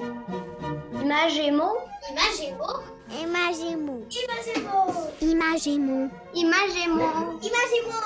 [0.00, 1.68] Imagémo.
[2.10, 2.82] Imagémo.
[3.10, 4.06] Imagémo.
[4.10, 4.90] Imagémo.
[5.20, 6.10] Imagémo.
[6.34, 7.06] Imagémo.
[7.40, 7.98] Imagémo.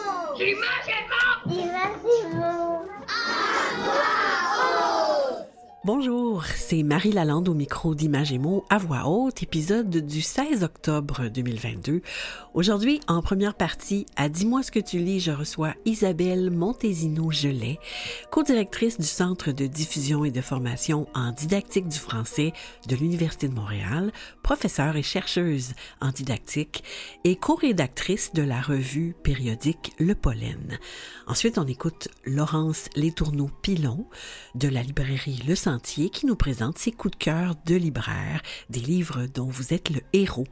[1.49, 2.89] Imagémo.
[5.89, 10.63] Bonjour, c'est Marie Lalande au micro d'Image et mots à voix haute, épisode du 16
[10.63, 12.03] octobre 2022.
[12.53, 17.79] Aujourd'hui, en première partie, à Dis-moi ce que tu lis, je reçois Isabelle Montesino-Gelais,
[18.31, 22.53] co-directrice du Centre de diffusion et de formation en didactique du français
[22.87, 24.13] de l'Université de Montréal,
[24.43, 26.85] professeure et chercheuse en didactique
[27.25, 30.79] et co-rédactrice de la revue périodique Le Pollen.
[31.27, 34.07] Ensuite, on écoute Laurence Létourneau-Pilon
[34.55, 39.27] de la librairie Le Qui nous présente ses coups de cœur de libraire, des livres
[39.33, 40.47] dont vous êtes le héros.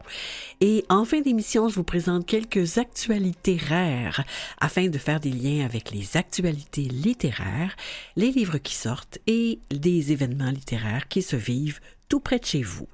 [0.61, 4.25] Et en fin d'émission, je vous présente quelques actualités rares
[4.61, 7.77] afin de faire des liens avec les actualités littéraires,
[8.15, 12.63] les livres qui sortent et des événements littéraires qui se vivent tout près de chez
[12.63, 12.87] vous.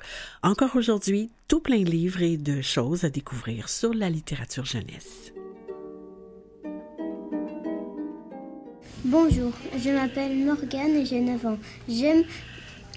[0.43, 5.32] Encore aujourd'hui, tout plein de livres et de choses à découvrir sur la littérature jeunesse.
[9.05, 11.59] Bonjour, je m'appelle Morgane et j'ai 9 ans.
[11.89, 12.23] J'aime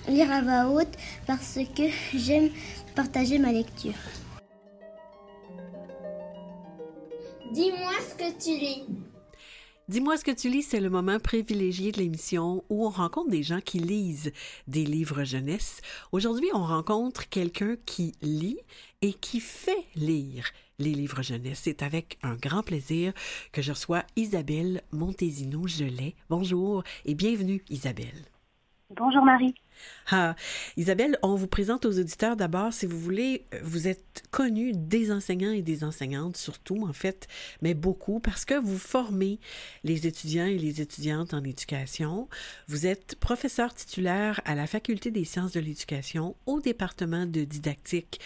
[0.08, 2.52] lire à voix haute parce que j'aime
[2.95, 3.95] partager ma lecture.
[7.52, 8.83] Dis-moi ce que tu lis.
[9.88, 13.42] Dis-moi ce que tu lis, c'est le moment privilégié de l'émission où on rencontre des
[13.42, 14.31] gens qui lisent
[14.67, 15.81] des livres jeunesse.
[16.11, 18.59] Aujourd'hui, on rencontre quelqu'un qui lit
[19.02, 21.61] et qui fait lire les livres jeunesse.
[21.63, 23.13] C'est avec un grand plaisir
[23.51, 26.15] que je reçois Isabelle Montesino-Gelais.
[26.29, 28.25] Bonjour et bienvenue Isabelle.
[28.91, 29.55] Bonjour Marie.
[30.11, 30.35] Ah,
[30.77, 35.51] Isabelle, on vous présente aux auditeurs d'abord, si vous voulez, vous êtes connue des enseignants
[35.51, 37.27] et des enseignantes, surtout en fait,
[37.63, 39.39] mais beaucoup parce que vous formez
[39.83, 42.29] les étudiants et les étudiantes en éducation.
[42.67, 48.21] Vous êtes professeur titulaire à la Faculté des sciences de l'éducation au département de didactique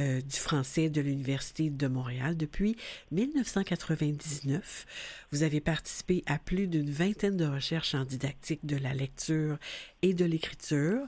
[0.00, 2.76] euh, du français de l'Université de Montréal depuis
[3.12, 4.86] 1999.
[5.30, 9.56] Vous avez participé à plus d'une vingtaine de recherches en didactique de la lecture
[10.02, 11.00] et de l'écriture.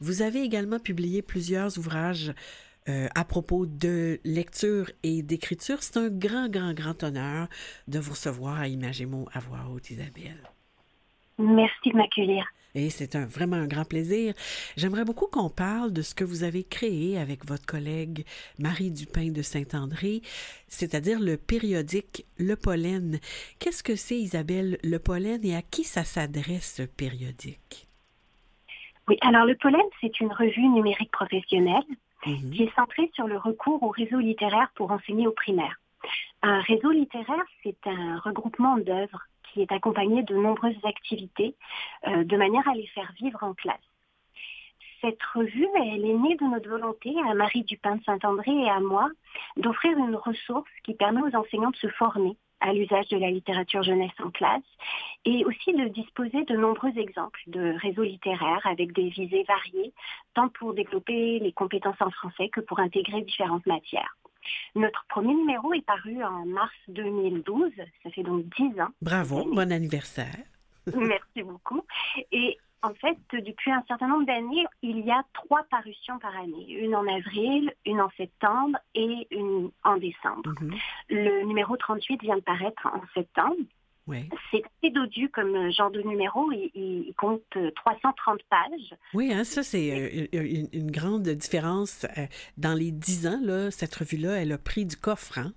[0.00, 2.34] Vous avez également publié plusieurs ouvrages
[2.86, 5.82] euh, à propos de lecture et d'écriture.
[5.82, 7.48] C'est un grand, grand, grand honneur
[7.88, 10.50] de vous recevoir à Imagémo à voix haute, Isabelle.
[11.38, 12.46] Merci de m'accueillir.
[12.74, 14.34] Et c'est un, vraiment un grand plaisir.
[14.76, 18.24] J'aimerais beaucoup qu'on parle de ce que vous avez créé avec votre collègue
[18.58, 20.22] Marie Dupin de Saint-André,
[20.66, 23.20] c'est-à-dire le périodique Le Pollen.
[23.60, 27.86] Qu'est-ce que c'est, Isabelle, Le Pollen, et à qui ça s'adresse, ce périodique?
[29.06, 31.84] Oui, alors Le Pollen, c'est une revue numérique professionnelle
[32.26, 32.50] Mhm.
[32.52, 35.78] qui est centrée sur le recours au réseau littéraire pour enseigner au primaire.
[36.42, 39.22] Un réseau littéraire, c'est un regroupement d'œuvres
[39.54, 41.54] qui est accompagné de nombreuses activités
[42.08, 43.78] euh, de manière à les faire vivre en classe.
[45.00, 48.80] Cette revue, elle est née de notre volonté, à Marie Dupin de Saint-André et à
[48.80, 49.08] moi,
[49.56, 53.82] d'offrir une ressource qui permet aux enseignants de se former à l'usage de la littérature
[53.82, 54.62] jeunesse en classe
[55.26, 59.92] et aussi de disposer de nombreux exemples de réseaux littéraires avec des visées variées,
[60.34, 64.16] tant pour développer les compétences en français que pour intégrer différentes matières.
[64.74, 67.72] Notre premier numéro est paru en mars 2012,
[68.02, 68.90] ça fait donc 10 ans.
[69.00, 70.36] Bravo, bon anniversaire.
[70.94, 71.82] Merci beaucoup.
[72.32, 76.70] Et en fait, depuis un certain nombre d'années, il y a trois parutions par année.
[76.70, 80.52] Une en avril, une en septembre et une en décembre.
[80.60, 80.74] Mhm.
[81.08, 83.56] Le numéro 38 vient de paraître en septembre.
[84.50, 86.52] C'est assez dodu comme genre de numéro.
[86.52, 88.94] Il, il- compte euh, 330 pages.
[89.14, 92.04] Oui, hein, ça, c'est euh, une, une grande différence.
[92.18, 92.26] euh,
[92.58, 95.38] Dans les dix ans, là, cette revue-là, elle a pris du coffre.
[95.38, 95.52] Hein?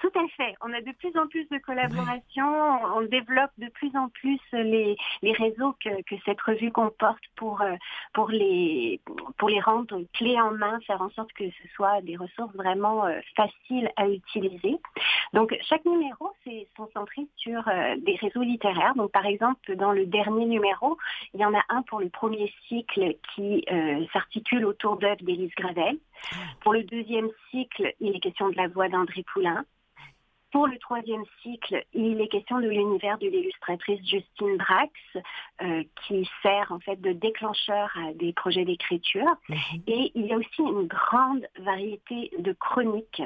[0.00, 0.54] Tout à fait.
[0.60, 2.96] On a de plus en plus de collaborations.
[2.96, 7.62] On développe de plus en plus les, les réseaux que, que cette revue comporte pour,
[7.62, 7.74] euh,
[8.12, 9.00] pour, les,
[9.38, 13.06] pour les rendre clés en main, faire en sorte que ce soit des ressources vraiment
[13.06, 14.78] euh, faciles à utiliser.
[15.32, 18.94] Donc, chaque numéro, c'est sont centrés sur euh, des réseaux littéraires.
[18.94, 20.96] Donc, par exemple, dans le dernier numéro,
[21.34, 25.52] il y en a un pour le premier cycle qui euh, s'articule autour d'œuvres d'Élise
[25.56, 25.98] Gravel.
[26.60, 29.64] Pour le deuxième cycle, il est question de la voix d'André Poulain.
[30.50, 34.90] Pour le troisième cycle, il est question de l'univers de l'illustratrice Justine Brax,
[35.62, 39.28] euh, qui sert en fait de déclencheur à des projets d'écriture.
[39.48, 39.56] Mhm.
[39.86, 43.22] Et il y a aussi une grande variété de chroniques,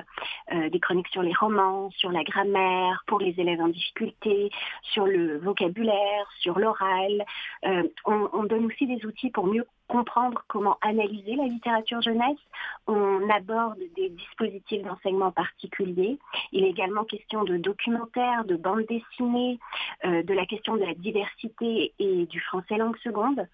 [0.52, 4.50] euh, des chroniques sur les romans, sur la grammaire, pour les élèves en difficulté,
[4.82, 7.24] sur le vocabulaire, sur l'oral.
[7.64, 12.38] Euh, on, on donne aussi des outils pour mieux comprendre comment analyser la littérature jeunesse.
[12.86, 16.18] On aborde des dispositifs d'enseignement particuliers.
[16.50, 19.58] Il est également question de documentaires, de bandes dessinées,
[20.06, 23.46] euh, de la question de la diversité et du français langue seconde.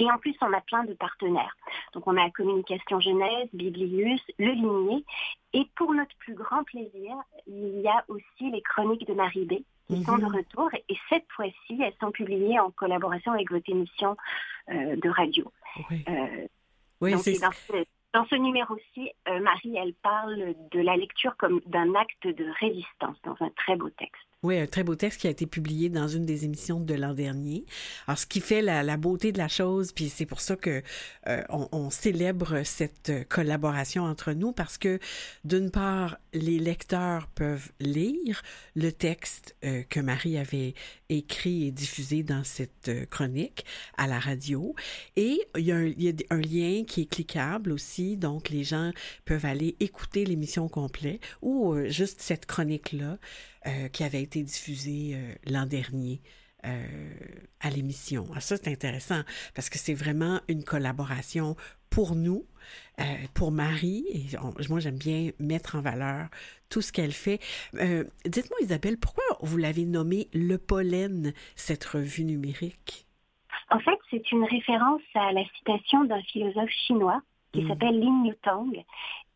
[0.00, 1.56] Et en plus, on a plein de partenaires.
[1.92, 5.04] Donc, on a Communication Genèse, Biblius, Le Ligné.
[5.52, 7.14] Et pour notre plus grand plaisir,
[7.46, 9.54] il y a aussi les chroniques de Marie B
[9.88, 10.70] qui sont de retour.
[10.88, 14.16] Et cette fois-ci, elles sont publiées en collaboration avec votre émission
[14.70, 15.50] euh, de radio.
[15.90, 16.46] Oui, Euh,
[17.00, 17.38] oui donc, c'est
[18.14, 23.16] dans ce, numéro-ci, euh, Marie, elle parle de la lecture comme d'un acte de résistance
[23.24, 24.22] dans un très beau texte.
[24.44, 27.12] Oui, un très beau texte qui a été publié dans une des émissions de l'an
[27.12, 27.64] dernier.
[28.06, 30.82] Alors, ce qui fait la, beauté de la chose, puis c'est pour ça que
[31.26, 35.00] euh, on, célèbre cette collaboration entre nous, parce que
[35.44, 38.42] d'une part, les lecteurs peuvent lire
[38.76, 40.74] le texte euh, que Marie avait
[41.08, 43.64] écrit et diffusé dans cette chronique
[43.96, 44.74] à la radio,
[45.16, 45.76] et il y a
[46.30, 48.92] un lien qui est cliquable aussi, donc les gens
[49.24, 53.18] peuvent aller écouter l'émission complète ou euh, juste cette chronique-là
[53.66, 56.20] euh, qui avait été diffusée euh, l'an dernier.
[57.60, 58.26] à l'émission.
[58.34, 59.22] Ah, ça, c'est intéressant
[59.54, 61.56] parce que c'est vraiment une collaboration
[61.88, 62.44] pour nous,
[63.32, 64.04] pour Marie.
[64.68, 66.28] Moi, j'aime bien mettre en valeur
[66.68, 67.38] tout ce qu'elle fait.
[67.72, 73.06] Dites-moi, Isabelle, pourquoi vous l'avez nommée Le Pollen, cette revue numérique?
[73.70, 77.22] En fait, c'est une référence à la citation d'un philosophe chinois
[77.52, 77.68] qui Mm.
[77.68, 78.70] s'appelle Lin Yutang,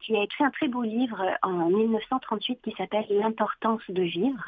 [0.00, 4.44] qui a écrit un très beau livre en 1938 qui s'appelle L'importance de vivre.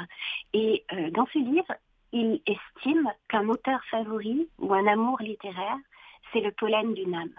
[0.52, 1.72] Et euh, dans ce livre,
[2.12, 5.76] il estime qu'un auteur favori ou un amour littéraire,
[6.32, 7.30] c'est le pollen d'une âme.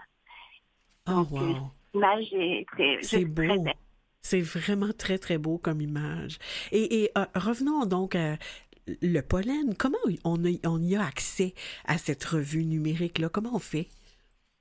[1.08, 1.38] Oh, Donc, wow!
[1.40, 1.52] euh,
[1.94, 2.66] L'image est,
[3.02, 3.42] très beau.
[3.42, 3.72] belle.
[4.22, 6.38] C'est vraiment très, très beau comme image.
[6.72, 8.36] Et, et, euh, revenons donc à
[9.02, 9.74] le pollen.
[9.78, 11.54] Comment on, a- on y a accès
[11.86, 13.28] à cette revue numérique-là?
[13.28, 13.88] Comment on fait?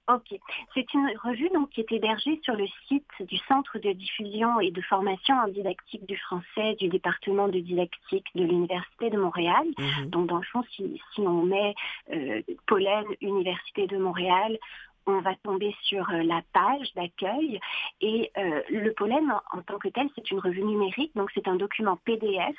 [0.08, 0.40] Ok,
[0.76, 4.70] c'est une revue donc qui est hébergée sur le site du Centre de diffusion et
[4.70, 9.66] de formation en didactique du français du département de didactique de l'Université de Montréal.
[9.80, 10.10] Mhm.
[10.12, 11.74] Donc dans le fond, si, si on met
[12.14, 14.60] euh, Pollen Université de Montréal,
[15.08, 17.60] on va tomber sur euh, la page d'accueil
[18.02, 21.48] et euh, le pollen en, en tant que tel, c'est une revue numérique, donc c'est
[21.48, 22.56] un document PDF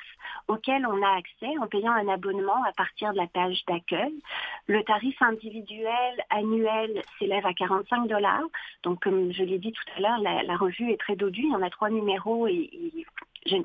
[0.47, 4.13] auquel on a accès en payant un abonnement à partir de la page d'accueil.
[4.67, 8.43] Le tarif individuel annuel s'élève à 45 dollars.
[8.83, 11.51] Donc comme je l'ai dit tout à l'heure, la, la revue est très dodue, il
[11.51, 13.05] y en a trois numéros et, et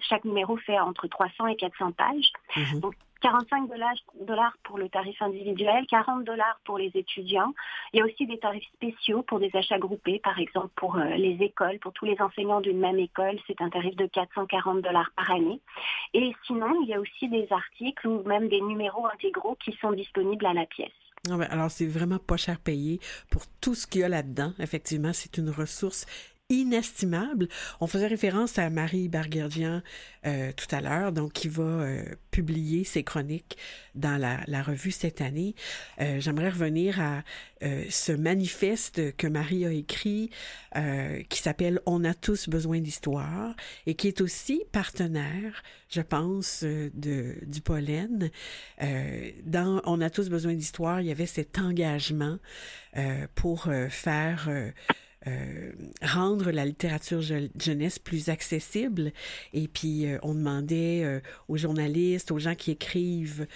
[0.01, 2.33] chaque numéro fait entre 300 et 400 pages.
[2.57, 2.81] Mhm.
[2.81, 3.69] Donc 45
[4.27, 7.55] dollars pour le tarif individuel, 40 dollars pour les étudiants.
[7.93, 11.05] Il y a aussi des tarifs spéciaux pour des achats groupés, par exemple pour euh,
[11.17, 15.11] les écoles, pour tous les enseignants d'une même école, c'est un tarif de 440 dollars
[15.17, 15.61] par année.
[16.15, 19.93] Et sinon, il y a aussi des articles ou même des numéros intégraux qui sont
[19.93, 20.91] disponibles à la pièce.
[21.31, 22.99] Ah ben, alors, c'est vraiment pas cher payé
[23.31, 24.53] pour tout ce qu'il y a là-dedans.
[24.59, 26.05] Effectivement, c'est une ressource
[26.53, 27.49] inestimable.
[27.81, 29.83] On faisait référence à Marie Barguerdian
[30.25, 33.57] euh, tout à l'heure, donc qui va euh, publier ses chroniques
[33.97, 35.57] dans la, revue cette année.
[36.01, 37.23] Euh, J'aimerais revenir à
[37.91, 40.31] ce manifeste que Marie a écrit,
[41.29, 43.55] qui s'appelle On a tous besoin d'histoire
[43.87, 48.31] et qui est aussi partenaire, je pense, de, du pollen.
[49.45, 52.39] Dans On a tous besoin d'histoire, il y avait cet engagement
[53.37, 54.51] pour faire
[55.27, 55.73] euh,
[56.03, 59.13] rendre la littérature je- jeunesse plus accessible.
[59.53, 63.47] Et puis, euh, on demandait euh, aux journalistes, aux gens qui écrivent,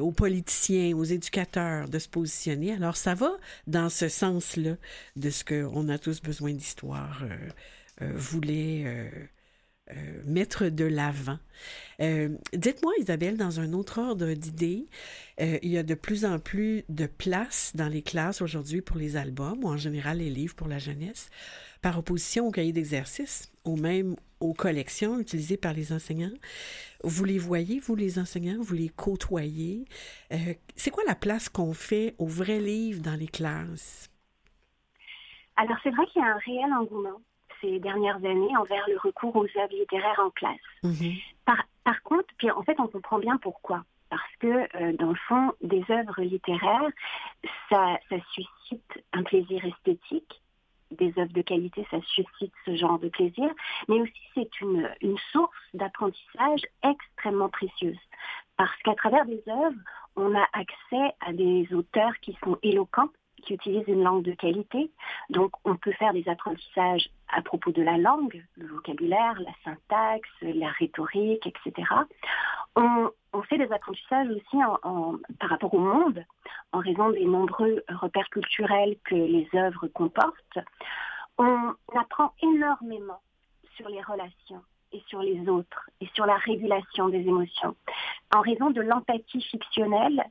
[0.00, 2.72] aux politiciens, aux éducateurs de se positionner.
[2.72, 3.32] Alors, ça va
[3.66, 4.76] dans ce sens-là
[5.16, 7.24] de ce qu'on a tous besoin d'histoire
[8.00, 9.10] voulait
[10.24, 11.38] mettre de l'avant.
[12.00, 14.86] Euh, Dites-moi, Isabelle, dans un autre ordre d'idées,
[15.40, 18.96] euh, il y a de plus en plus de place dans les classes aujourd'hui pour
[18.96, 21.30] les albums ou en général les livres pour la jeunesse,
[21.80, 26.34] par opposition aux cahiers d'exercice ou même aux collections utilisées par les enseignants.
[27.04, 29.84] Vous les voyez, vous les enseignants, vous les côtoyez?
[30.32, 34.08] Euh, C'est quoi la place qu'on fait aux vrais livres dans les classes?
[35.56, 37.20] Alors c'est vrai qu'il y a un réel engouement
[37.62, 40.58] ces dernières années envers le recours aux œuvres littéraires en classe.
[40.82, 41.14] Mhm.
[41.46, 43.84] Par, par contre, puis en fait, on comprend bien pourquoi.
[44.10, 46.90] Parce que, euh, dans le fond, des œuvres littéraires,
[47.70, 50.42] ça, ça suscite un plaisir esthétique.
[50.90, 53.48] Des œuvres de qualité, ça suscite ce genre de plaisir.
[53.88, 57.98] Mais aussi, c'est une, une source d'apprentissage extrêmement précieuse.
[58.58, 59.80] Parce qu'à travers des œuvres,
[60.16, 63.08] on a accès à des auteurs qui sont éloquents,
[63.42, 64.90] qui utilisent une langue de qualité.
[65.30, 70.28] Donc, on peut faire des apprentissages à propos de la langue, le vocabulaire, la syntaxe,
[70.42, 71.88] la rhétorique, etc.
[72.76, 73.10] On,
[73.48, 74.56] fait des apprentissages aussi
[75.40, 76.24] par rapport au monde,
[76.72, 80.58] en raison des nombreux repères culturels que les œuvres comportent.
[81.38, 83.20] On apprend énormément
[83.76, 87.74] sur les relations et sur les autres et sur la régulation des émotions.
[88.34, 90.22] En raison de l'empathie fictionnelle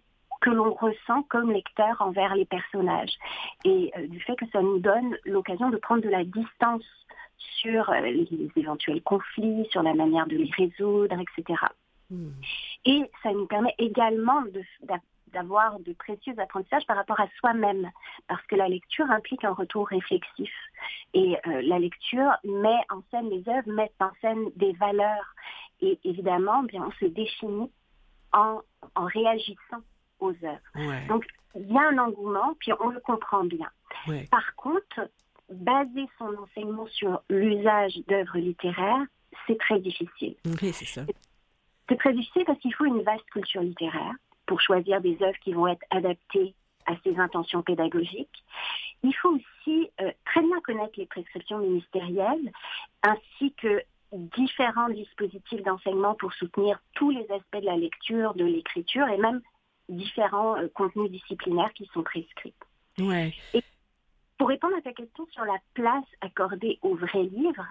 [0.41, 3.13] que l'on ressent comme lecteur envers les personnages
[3.63, 6.83] et du fait que ça nous donne l'occasion de prendre de la distance
[7.61, 11.59] sur les éventuels conflits, sur la manière de les résoudre, etc.
[12.09, 12.31] Hmm.
[12.85, 14.43] Et ça nous permet également
[15.27, 17.89] d'avoir de, précieux apprentissages par rapport à soi-même,
[18.27, 20.51] parce que la lecture implique un retour réflexif.
[21.13, 25.35] Et euh, la lecture met en scène les œuvres, met en scène des valeurs.
[25.81, 27.71] Et évidemment, bien, on se définit
[28.33, 28.61] en,
[28.95, 29.81] réagissant
[30.21, 31.07] aux œuvres.
[31.07, 31.25] Donc,
[31.55, 33.69] il y a un engouement, puis on le comprend bien.
[34.29, 35.09] Par contre,
[35.49, 39.05] baser son enseignement sur l'usage d'œuvres littéraires,
[39.47, 40.35] c'est très difficile.
[40.45, 41.01] Oui, c'est ça.
[41.89, 44.13] C'est très difficile parce qu'il faut une vaste culture littéraire
[44.45, 46.53] pour choisir des œuvres qui vont être adaptées
[46.85, 48.43] à ses intentions pédagogiques.
[49.03, 52.51] Il faut aussi euh, très bien connaître les prescriptions ministérielles
[53.03, 53.81] ainsi que
[54.13, 59.41] différents dispositifs d'enseignement pour soutenir tous les aspects de la lecture, de l'écriture et même
[59.89, 62.53] différents euh, contenus disciplinaires qui sont prescrits.
[62.99, 63.33] Ouais.
[63.53, 63.63] Et
[64.37, 67.65] pour répondre à ta question sur la place accordée aux vrais livres,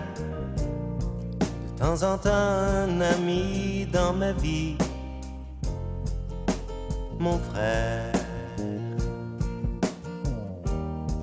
[1.74, 4.76] de temps en temps un ami dans ma vie
[7.20, 8.12] mon frère,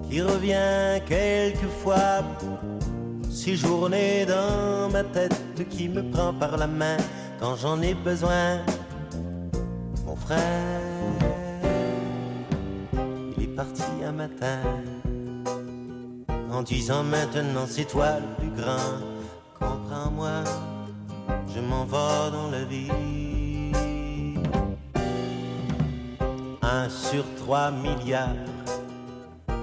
[0.07, 2.23] qui revient quelquefois,
[3.31, 5.35] séjourner dans ma tête,
[5.69, 6.97] qui me prend par la main
[7.39, 8.59] quand j'en ai besoin,
[10.05, 10.81] mon frère,
[13.35, 14.59] il est parti un matin,
[16.51, 18.99] en disant maintenant c'est toi le plus grand,
[19.59, 20.43] comprends-moi,
[21.53, 23.26] je m'en vais dans la vie.
[26.69, 28.35] Un sur trois milliards.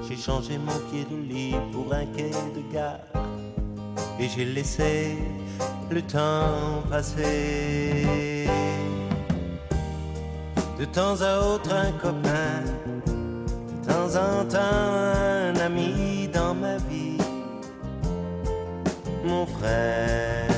[0.08, 3.00] J'ai changé mon pied de lit pour un quai de gare.
[4.18, 5.18] Et j'ai laissé
[5.90, 8.48] le temps passer.
[10.78, 12.62] De temps à autre un copain,
[13.04, 17.18] de temps en temps un ami dans ma vie.
[19.22, 20.48] Mon frère,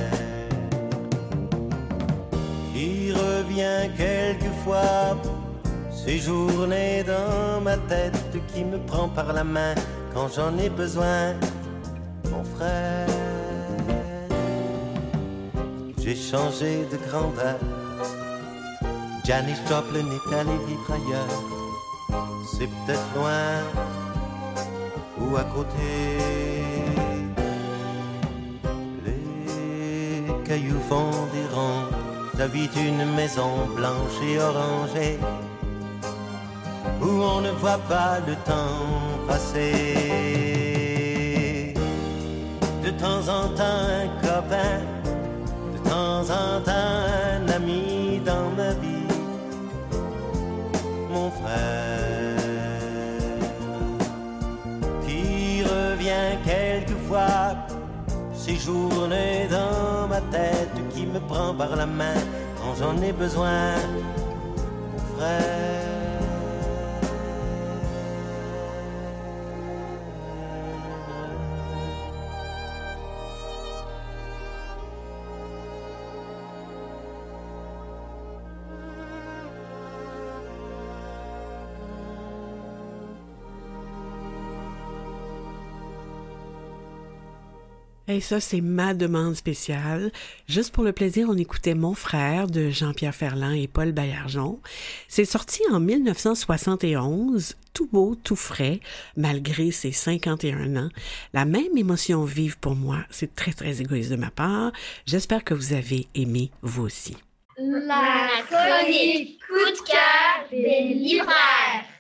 [2.73, 5.17] qui revient quelquefois
[6.07, 8.17] ces journées dans ma tête
[8.55, 9.75] qui me prend par la main
[10.15, 11.35] quand j'en ai besoin,
[12.31, 13.09] mon frère.
[15.99, 17.59] J'ai changé de grandeur.
[19.25, 21.43] Janis Joplin est allé vivre ailleurs.
[22.53, 23.51] C'est peut-être loin
[25.19, 25.89] ou à côté.
[29.05, 31.89] Les cailloux font des ronds.
[32.39, 35.19] J'habite une maison blanche et orangée
[37.01, 39.73] où on ne voit pas le temps passer.
[42.83, 44.81] De temps en temps un copain,
[45.75, 46.99] de temps en temps
[47.35, 49.09] un ami dans ma vie,
[51.11, 52.37] mon frère,
[55.05, 57.57] qui revient quelquefois,
[58.33, 62.21] séjourner dans ma tête, qui me prend par la main
[62.59, 63.75] quand j'en ai besoin,
[64.93, 65.76] mon frère.
[88.09, 90.13] Et ça, c'est ma demande spéciale.
[90.49, 94.61] Juste pour le plaisir, on écoutait Mon frère de Jean-Pierre Ferland et Paul Baillargeon.
[95.09, 98.81] C'est sorti en 1971, tout beau, tout frais,
[99.17, 100.89] malgré ses 51 ans.
[101.33, 102.99] La même émotion vive pour moi.
[103.11, 104.71] C'est très, très égoïste de ma part.
[105.05, 107.17] J'espère que vous avez aimé vous aussi.
[107.59, 111.96] La chronique coup de cœur des libraires.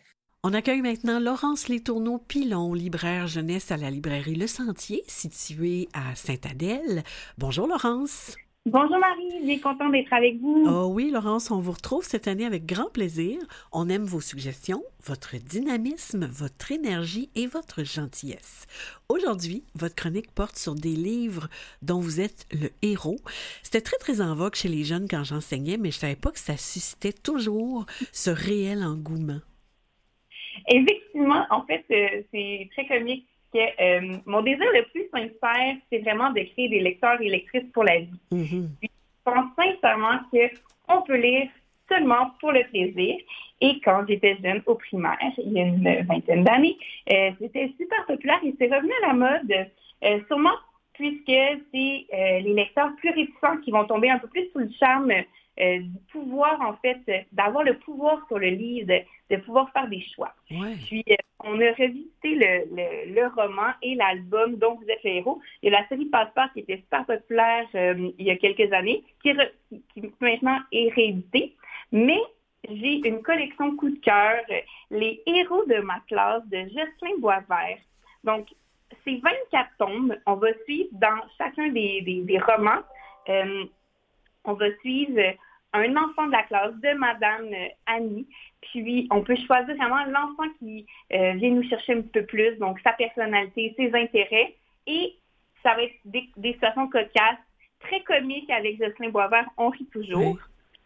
[0.49, 6.15] On accueille maintenant Laurence Létourneau Pilon, libraire jeunesse à la librairie Le Sentier, située à
[6.15, 7.03] Sainte-Adèle.
[7.37, 8.37] Bonjour Laurence.
[8.65, 10.65] Bonjour Marie, bien content d'être avec vous.
[10.69, 13.41] Oh oui, Laurence, on vous retrouve cette année avec grand plaisir.
[13.73, 18.67] On aime vos suggestions, votre dynamisme, votre énergie et votre gentillesse.
[19.09, 21.49] Aujourd'hui, votre chronique porte sur des livres
[21.83, 23.19] dont vous êtes le héros.
[23.65, 26.39] C'était très, très en vogue chez les jeunes quand j'enseignais, mais je savais pas que
[26.39, 29.41] ça suscitait toujours ce réel engouement.
[30.69, 35.99] Effectivement, en fait, euh, c'est très comique que euh, mon désir le plus sincère, c'est
[35.99, 38.21] vraiment de créer des lecteurs et lectrices pour la vie.
[38.31, 38.71] Mhm.
[38.83, 38.89] Je
[39.25, 41.49] pense sincèrement qu'on peut lire
[41.89, 43.17] seulement pour le plaisir.
[43.61, 46.77] Et quand j'étais jeune au primaire, il y a une vingtaine d'années,
[47.11, 49.53] euh, c'était super populaire et c'est revenu à la mode,
[50.05, 50.57] euh, sûrement
[50.93, 54.71] puisque c'est euh, les lecteurs plus réticents qui vont tomber un peu plus sous le
[54.79, 55.13] charme
[55.61, 59.71] euh, du pouvoir, en fait, euh, d'avoir le pouvoir sur le livre, de, de pouvoir
[59.73, 60.35] faire des choix.
[60.51, 60.75] Ouais.
[60.87, 65.11] Puis, euh, on a revisité le, le, le roman et l'album dont vous êtes le
[65.11, 65.41] héros.
[65.63, 69.05] Il y a la série Passeport qui était super populaire il y a quelques années,
[69.23, 71.55] qui, re- qui- maintenant est rééditée.
[71.93, 72.21] Mais
[72.69, 74.41] j'ai une collection coup de cœur,
[74.91, 77.79] Les héros de ma classe de Jocelyn Boisvert.
[78.25, 78.49] Donc,
[79.05, 80.17] c'est 24 tomes.
[80.27, 82.83] On va suivre dans chacun des, des, des romans.
[84.45, 85.21] on va suivre
[85.77, 88.27] un enfant de la classe de Madame euh, Annie.
[88.61, 92.81] Puis, on peut choisir vraiment l'enfant qui euh, vient nous chercher un peu plus, donc
[92.81, 94.55] sa personnalité, ses intérêts.
[94.87, 95.17] Et
[95.63, 97.39] ça va être des, des situations cocasses,
[97.81, 99.49] très comiques avec Jocelyn Boisvert.
[99.57, 100.39] On rit toujours.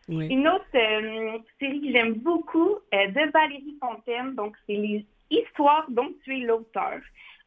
[0.08, 0.26] Oui.
[0.26, 5.86] Une autre euh, série que j'aime beaucoup, euh, de Valérie Fontaine, donc c'est les histoires
[5.88, 6.98] dont tu es l'auteur.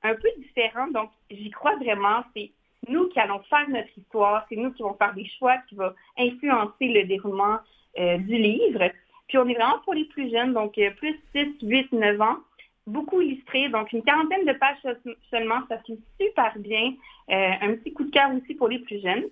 [0.01, 2.51] Un peu différent, donc j'y crois vraiment, c'est
[2.88, 5.93] nous qui allons faire notre histoire, c'est nous qui vont faire des choix qui vont
[6.17, 7.60] influencer le déroulement
[8.00, 8.89] euh, du livre.
[9.28, 12.38] Puis on est vraiment pour les plus jeunes, donc euh, plus 6, 8, 9 ans,
[12.86, 16.93] beaucoup illustré, donc une quarantaine de pages se- seulement, ça fait super bien.
[17.30, 19.26] Euh, un petit coup de cœur aussi pour les plus jeunes.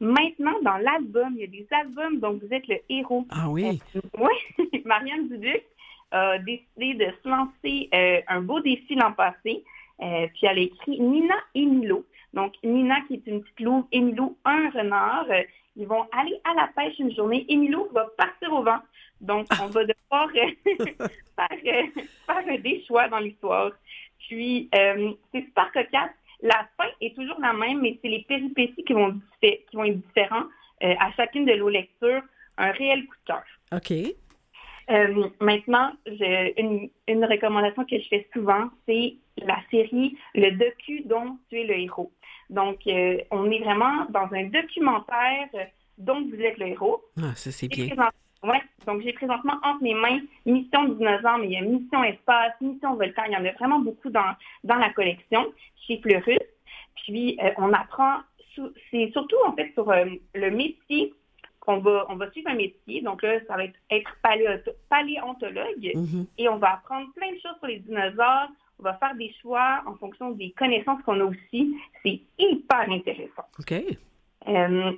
[0.00, 3.24] Maintenant, dans l'album, il y a des albums dont vous êtes le héros.
[3.30, 3.80] Ah oui.
[4.18, 5.62] Oui, Marianne Dubuc
[6.10, 9.64] a décidé de se lancer euh, un beau défi l'an passé.
[9.98, 12.04] Puis elle a écrit Nina et Milo.
[12.34, 15.26] Donc, Nina qui est une petite louve et Milo un renard.
[15.30, 15.42] Euh,
[15.76, 18.80] ils vont aller à la pêche une journée et Milo va partir au vent.
[19.20, 20.50] Donc, on va devoir euh,
[21.36, 23.72] faire, euh, faire des choix dans l'histoire.
[24.18, 26.10] Puis, euh, c'est super cocasse.
[26.42, 29.10] La fin est toujours la même, mais c'est les péripéties qui vont,
[29.42, 30.44] diffé- qui vont être différents
[30.82, 32.22] euh, à chacune de nos lectures.
[32.58, 33.44] Un réel coup de cœur.
[33.72, 34.14] OK.
[34.90, 41.38] Euh, maintenant, une, une recommandation que je fais souvent, c'est la série Le docu dont
[41.48, 42.12] tu es le héros.
[42.50, 45.64] Donc, euh, on est vraiment dans un documentaire euh,
[45.98, 47.02] dont vous êtes le héros.
[47.18, 47.86] Ah, ça, c'est bien.
[47.88, 48.10] présent-
[48.42, 52.52] Ouais, donc j'ai présentement entre mes mains Mission Dinosaure, mais il y a Mission Espace,
[52.60, 55.50] Mission Volcan, il y en a vraiment beaucoup dans, dans la collection
[55.86, 56.36] chez Fleurus.
[57.04, 58.18] Puis euh, on apprend,
[58.90, 60.04] c'est surtout en fait sur euh,
[60.34, 61.14] le métier
[61.60, 63.00] qu'on va, on va suivre un métier.
[63.00, 64.14] Donc là, ça va être, être
[64.90, 66.26] paléontologue Mhm.
[66.38, 68.48] et on va apprendre plein de choses sur les dinosaures.
[68.80, 71.76] On va faire des choix en fonction des connaissances qu'on a aussi.
[72.02, 73.44] C'est hyper intéressant.
[73.58, 73.72] OK.
[74.48, 74.92] Euh,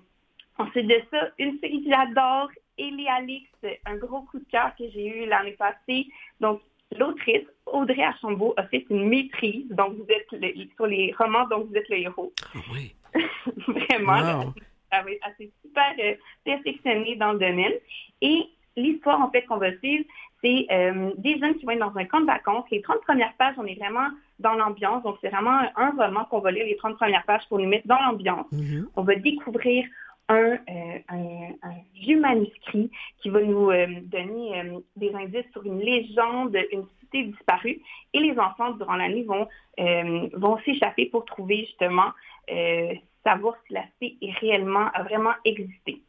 [0.58, 3.48] ensuite de ça, une série que j'adore, Ellie Alix,
[3.84, 6.06] un gros coup de cœur que j'ai eu l'année passée.
[6.40, 6.60] Donc,
[6.98, 9.66] l'autrice, Audrey Archambault, a fait une maîtrise.
[9.70, 12.32] Donc, vous êtes le- sur les romans, donc vous êtes le héros.
[12.54, 12.94] Ah oui.
[13.68, 14.54] Vraiment, Wow.
[14.90, 17.72] elle assez super euh, perfectionnée dans le domaine.
[18.20, 18.44] Et
[18.76, 20.04] l'histoire, en fait, qu'on va suivre,
[20.42, 22.64] c'est euh, des jeunes qui vont être dans un camp de vacances.
[22.70, 24.08] Les 30 premières pages, on est vraiment
[24.38, 25.02] dans l'ambiance.
[25.02, 27.86] Donc, c'est vraiment un roman qu'on va lire les 30 premières pages pour nous mettre
[27.86, 28.46] dans l'ambiance.
[28.52, 28.88] Mhm.
[28.96, 29.86] On va découvrir
[30.28, 32.90] un, euh, un, un vieux manuscrit
[33.22, 37.80] qui va nous euh, donner des indices sur une légende, une cité disparue.
[38.12, 39.48] Et les enfants, durant l'année, vont,
[39.80, 42.10] euh, vont s'échapper pour trouver justement
[42.50, 46.00] euh, savoir si la cité est réellement, a vraiment existé.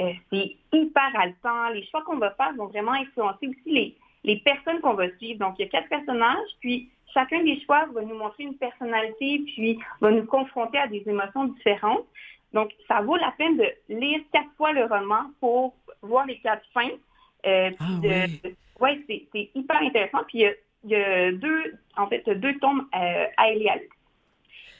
[0.00, 1.68] Euh, c'est hyper haletant.
[1.68, 5.38] Les choix qu'on va faire vont vraiment influencer aussi les, les personnes qu'on va suivre.
[5.38, 9.42] Donc, il y a quatre personnages, puis chacun des choix va nous montrer une personnalité,
[9.46, 12.06] puis va nous confronter à des émotions différentes.
[12.52, 16.64] Donc, ça vaut la peine de lire quatre fois le roman pour voir les quatre
[16.72, 16.90] fins.
[17.46, 18.54] Euh, puis Ah de- oui.
[18.80, 20.24] Ouais, c'est, hyper intéressant.
[20.28, 20.52] Puis il y a,
[20.84, 23.48] il y a deux, en fait, deux tomes euh, à.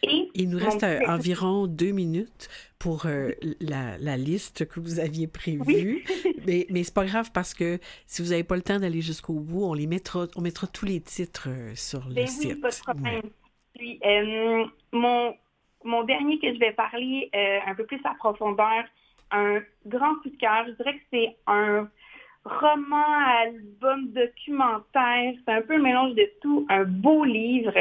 [0.06, 3.30] Et Il nous reste euh, environ deux minutes pour euh,
[3.60, 6.04] la, la liste que vous aviez prévue.
[6.46, 9.40] Mais, mais c'est pas grave parce que si vous n'avez pas le temps d'aller jusqu'au
[9.40, 12.54] bout, on les mettra, on mettra tous les titres euh, sur le Ben site.
[12.54, 13.22] oui, pas de Ouais.
[13.22, 13.30] problème.
[13.74, 15.34] Puis, euh, mon,
[15.84, 18.84] mon dernier que je vais parler euh, un peu plus à profondeur,
[19.30, 21.90] un grand coup de cœur, je dirais que c'est un
[22.44, 23.04] roman,
[23.42, 27.72] album, documentaire, c'est un peu un mélange de tout, un beau livre.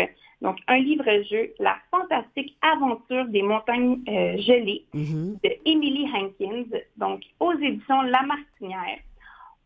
[0.42, 5.38] Donc, un livre-jeu, La fantastique aventure des montagnes euh, gelées Mhm.
[5.44, 9.00] de Emily Hankins, donc aux éditions La Martinière.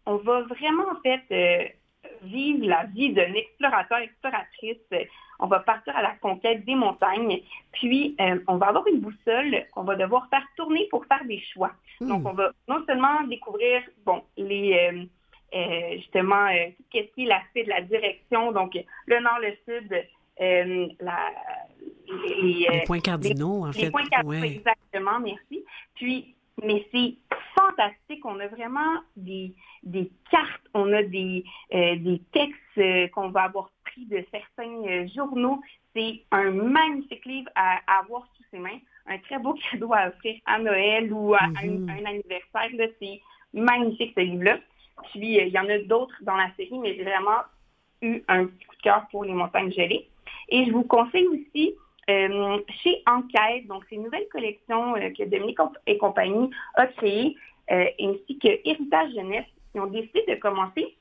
[0.05, 1.67] On va vraiment en fait euh,
[2.23, 4.77] vivre la vie d'un explorateur, exploratrice.
[5.39, 9.65] On va partir à la conquête des montagnes, puis euh, on va avoir une boussole
[9.71, 11.71] qu'on va devoir faire tourner pour faire des choix.
[12.01, 12.27] Donc, Hmm.
[12.27, 15.03] on va non seulement découvrir, bon, les euh,
[15.55, 19.53] euh, justement euh, tout ce qui est l'aspect de la direction, donc le nord, le
[19.67, 19.93] sud,
[20.41, 21.19] euh, la,
[22.07, 23.91] les, les, euh, les points cardinaux, en les fait.
[23.91, 24.55] points cardinaux, ouais.
[24.55, 25.63] exactement, merci.
[25.95, 27.15] Puis, mais c'est
[27.55, 28.25] fantastique.
[28.25, 31.43] On a vraiment des, des cartes, on a des,
[31.73, 35.61] euh, des textes euh, qu'on va avoir pris de certains euh, journaux.
[35.95, 38.79] C'est un magnifique livre à, à avoir sous ses mains.
[39.07, 41.89] Un très beau cadeau à offrir à Noël ou à un- Mhm.
[41.89, 42.89] un, anniversaire.
[42.99, 43.21] C'est
[43.53, 44.59] magnifique ce livre-là.
[45.11, 47.41] Puis, euh, il y en a d'autres dans la série, mais j'ai vraiment
[48.01, 50.07] eu un petit coup de cœur pour les montagnes gelées.
[50.49, 51.73] Et je vous conseille aussi
[52.09, 57.35] euh, chez Enquête, donc c'est une nouvelle collection euh, que Dominique et compagnie a créée,
[57.69, 60.95] euh, ainsi que Héritage Jeunesse, qui ont décidé de commencer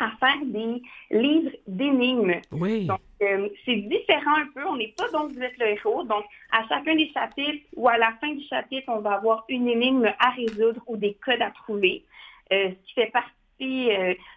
[0.00, 2.40] à faire des livres d'énigmes.
[2.50, 2.86] Oui.
[2.86, 4.66] Donc, c'est différent un peu.
[4.66, 6.02] On n'est pas donc vous êtes le héros.
[6.02, 9.68] Donc, à chacun des chapitres ou à la fin du chapitre, on va avoir une
[9.68, 12.04] énigme à résoudre ou des codes à trouver,
[12.50, 13.90] ce qui fait partie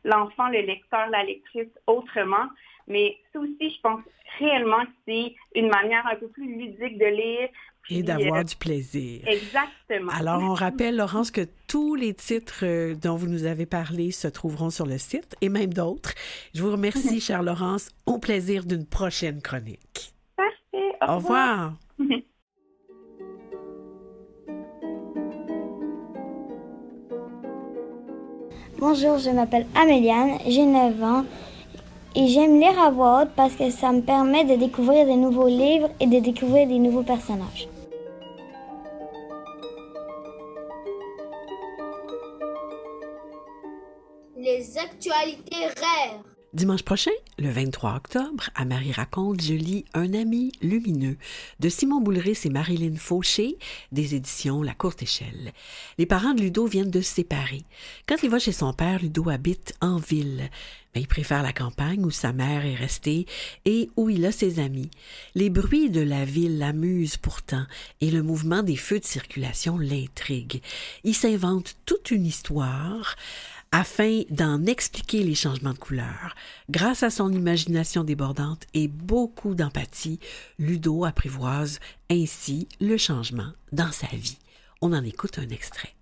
[0.03, 2.45] l'enfant, le lecteur, la lectrice autrement.
[2.87, 4.01] Mais ça aussi, je pense
[4.39, 7.49] réellement que c'est une manière un peu plus ludique de lire.
[7.89, 9.21] Et d'avoir euh, du plaisir.
[9.25, 10.11] Exactement.
[10.11, 14.27] Alors, on rappelle, Laurence, que tous les titres euh, dont vous nous avez parlé se
[14.27, 16.13] trouveront sur le site et même d'autres.
[16.53, 17.89] Je vous remercie, chère Laurence.
[18.05, 20.13] Au plaisir d'une prochaine chronique.
[20.35, 20.97] Parfait.
[21.07, 21.73] Au revoir.
[28.79, 31.25] Bonjour, je m'appelle Améliane, j'ai 9 ans
[32.17, 35.47] et j'aime lire à voix haute parce que ça me permet de découvrir des nouveaux
[35.47, 37.69] livres et de découvrir des nouveaux personnages.
[44.35, 46.36] Les actualités rares.
[46.53, 51.17] Dimanche prochain, le 23 octobre, à Marie raconte, je lis Un ami lumineux
[51.59, 53.57] de Simon Boulris et Marilyn Fauché
[53.91, 55.51] des éditions La Courte Échelle.
[55.97, 57.63] Les parents de Ludo viennent de se séparer.
[58.07, 60.49] Quand il va chez son père, Ludo habite en ville.
[60.95, 63.25] Mais il préfère la campagne où sa mère est restée
[63.65, 64.89] et où il a ses amis.
[65.35, 67.65] Les bruits de la ville l'amusent pourtant
[67.99, 70.61] et le mouvement des feux de circulation l'intrigue.
[71.03, 73.15] Il s'invente toute une histoire
[73.71, 76.35] afin d'en expliquer les changements de couleur.
[76.69, 80.19] Grâce à son imagination débordante et beaucoup d'empathie,
[80.57, 84.39] Ludo apprivoise ainsi le changement dans sa vie.
[84.81, 85.95] On en écoute un extrait.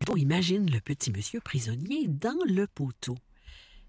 [0.00, 3.16] Ludo imagine le petit monsieur prisonnier dans le poteau.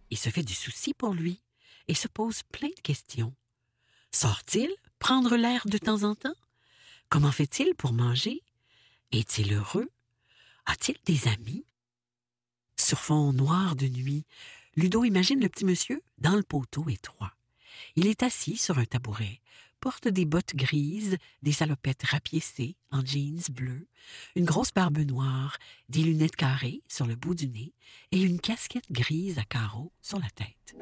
[0.10, 1.42] Il se fait du souci pour lui
[1.88, 3.34] et se pose plein de questions.
[4.12, 6.36] Sort-il prendre l'air de temps en temps?
[7.10, 8.42] Comment fait-il pour manger?
[9.12, 9.90] Est-il heureux?
[10.66, 11.66] A-t-il des amis?
[12.80, 14.26] Sur fond noir de nuit,
[14.76, 17.34] Ludo imagine le petit monsieur dans le poteau étroit.
[17.96, 19.42] Il est assis sur un tabouret,
[19.80, 23.88] porte des bottes grises, des salopettes rapiécées en jeans bleus,
[24.36, 25.58] une grosse barbe noire,
[25.90, 27.74] des lunettes carrées sur le bout du nez
[28.12, 30.76] et une casquette grise à carreaux sur la tête.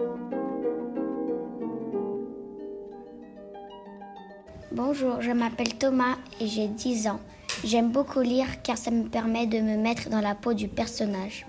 [4.73, 7.21] Bonjour, je m'appelle Thomas et j'ai 10 ans.
[7.63, 11.45] J'aime beaucoup lire car ça me permet de me mettre dans la peau du personnage.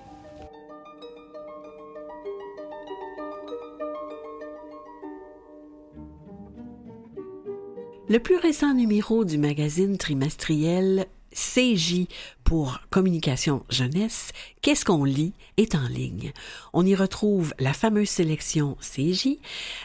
[8.08, 12.06] Le plus récent numéro du magazine trimestriel CJ
[12.44, 14.30] pour communication jeunesse,
[14.62, 16.32] qu'est-ce qu'on lit est en ligne.
[16.72, 19.38] On y retrouve la fameuse sélection CJ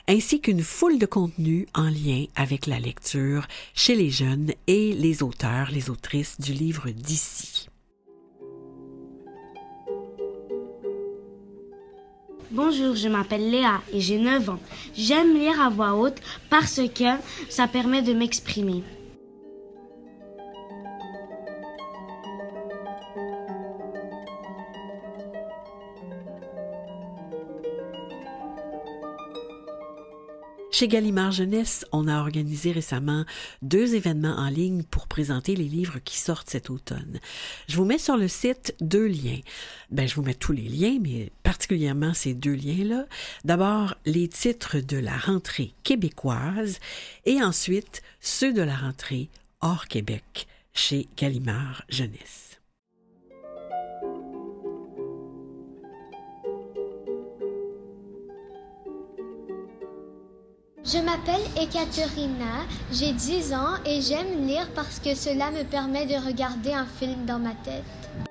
[0.08, 5.24] ainsi qu'une foule de contenus en lien avec la lecture chez les jeunes et les
[5.24, 7.71] auteurs, les autrices du livre d'ici.
[12.54, 14.60] Bonjour, je m'appelle Léa et j'ai 9 ans.
[14.94, 16.18] J'aime lire à voix haute
[16.50, 17.06] parce que
[17.48, 18.84] ça permet de m'exprimer.
[30.82, 33.24] Chez Gallimard Jeunesse, on a organisé récemment
[33.62, 37.20] deux événements en ligne pour présenter les livres qui sortent cet automne.
[37.68, 39.42] Je vous mets sur le site deux liens.
[39.92, 43.06] Ben, je vous mets tous les liens, mais particulièrement ces deux liens-là.
[43.46, 46.80] D'abord, les titres de la rentrée québécoise
[47.28, 49.30] et ensuite ceux de la rentrée
[49.62, 52.51] hors Québec chez Gallimard Jeunesse.
[60.84, 66.16] Je m'appelle Ekaterina, j'ai 10 ans et j'aime lire parce que cela me permet de
[66.16, 68.31] regarder un film dans ma tête.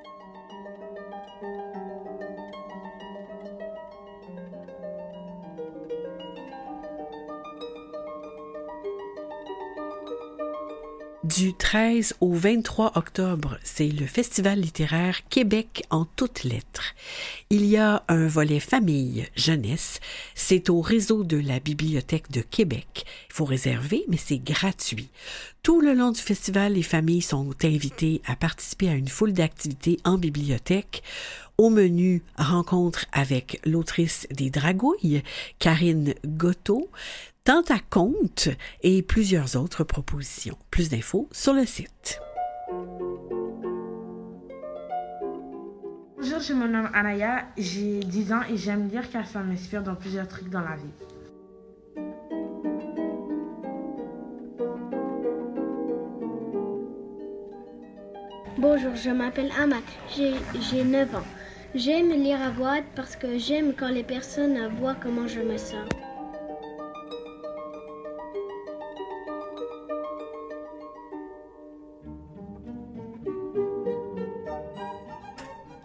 [11.36, 16.94] Du 13 au 23 octobre, c'est le Festival littéraire Québec en toutes lettres.
[17.50, 20.00] Il y a un volet famille, jeunesse.
[20.34, 23.04] C'est au réseau de la Bibliothèque de Québec.
[23.28, 25.10] Il faut réserver, mais c'est gratuit.
[25.62, 29.98] Tout le long du festival, les familles sont invitées à participer à une foule d'activités
[30.04, 31.02] en bibliothèque.
[31.60, 35.22] Au menu, rencontre avec l'autrice des Dragouilles,
[35.58, 36.88] Karine Gotto,
[37.44, 38.48] tant à compte
[38.82, 40.56] et plusieurs autres propositions.
[40.70, 42.18] Plus d'infos sur le site.
[46.16, 49.96] Bonjour, je me nomme Anaya, j'ai 10 ans et j'aime lire car ça m'inspire dans
[49.96, 50.94] plusieurs trucs dans la vie.
[58.56, 59.84] Bonjour, je m'appelle Amak,
[60.16, 61.24] j'ai 9 ans.
[61.72, 65.88] J'aime lire à voix parce que j'aime quand les personnes voient comment je me sens.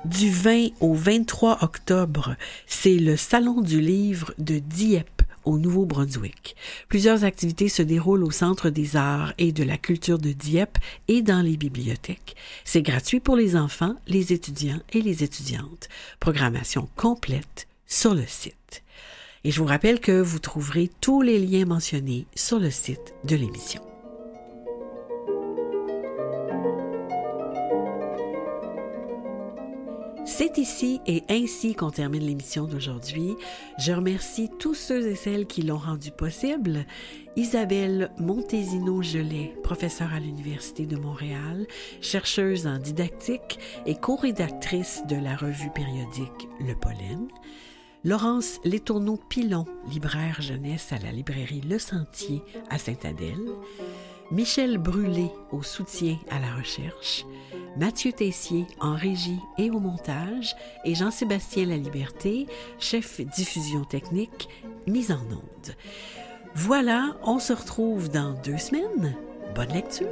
[0.05, 5.14] Du 20 au 23 octobre, c'est le Salon du livre de Dieppe
[5.45, 6.55] au Nouveau-Brunswick.
[6.89, 10.77] Plusieurs activités se déroulent au Centre des arts et de la culture de Dieppe
[11.07, 12.35] et dans les bibliothèques.
[12.63, 15.89] C'est gratuit pour les enfants, les étudiants et les étudiantes.
[16.19, 18.83] Programmation complète sur le site.
[19.43, 23.35] Et je vous rappelle que vous trouverez tous les liens mentionnés sur le site de
[23.35, 23.81] l'émission.
[30.25, 33.35] C'est ici et ainsi qu'on termine l'émission d'aujourd'hui.
[33.77, 36.85] Je remercie tous ceux et celles qui l'ont rendu possible.
[37.35, 41.67] Isabelle Montesino-Gelais, professeure à l'Université de Montréal,
[42.01, 47.27] chercheuse en didactique et co-rédactrice de la revue périodique Le Pollen.
[48.03, 53.49] Laurence Létourneau-Pilon, libraire jeunesse à la librairie Le Sentier à Saint-Adèle.
[54.31, 57.25] Michel Brûlé au soutien à la recherche,
[57.77, 62.47] Mathieu Tessier en régie et au montage et Jean-Sébastien Laliberté,
[62.79, 64.49] chef diffusion technique,
[64.87, 65.75] mise en onde.
[66.55, 69.15] Voilà, on se retrouve dans deux semaines.
[69.53, 70.07] Bonne lecture!